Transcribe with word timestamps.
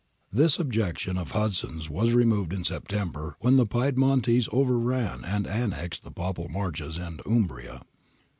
[This 0.33 0.57
objection 0.57 1.15
of 1.15 1.29
Hudson's 1.29 1.87
was 1.87 2.13
removed 2.13 2.53
in 2.53 2.63
September 2.63 3.35
when 3.39 3.57
the 3.57 3.67
Piedmontese 3.67 4.49
overran 4.51 5.23
and 5.23 5.45
annexed 5.45 6.01
the 6.01 6.09
Papal 6.09 6.49
Marches 6.49 6.97
and 6.97 7.21
Umbria. 7.23 7.83